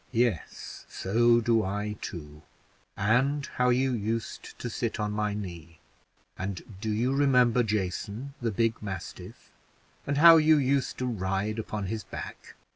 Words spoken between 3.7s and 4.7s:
used to